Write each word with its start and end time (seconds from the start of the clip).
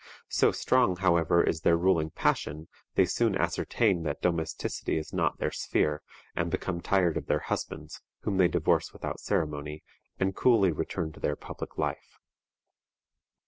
So 0.29 0.51
strong, 0.51 0.95
however, 0.95 1.43
is 1.43 1.61
their 1.61 1.77
ruling 1.77 2.09
passion, 2.09 2.69
they 2.95 3.05
soon 3.05 3.35
ascertain 3.35 4.01
that 4.01 4.19
domesticity 4.19 4.97
is 4.97 5.13
not 5.13 5.37
their 5.37 5.51
sphere, 5.51 6.01
and 6.35 6.49
become 6.49 6.81
tired 6.81 7.17
of 7.17 7.27
their 7.27 7.37
husbands, 7.41 8.01
whom 8.21 8.37
they 8.37 8.47
divorce 8.47 8.93
without 8.93 9.19
ceremony, 9.19 9.83
and 10.19 10.35
coolly 10.35 10.71
return 10.71 11.11
to 11.11 11.19
their 11.19 11.35
public 11.35 11.77
life. 11.77 12.17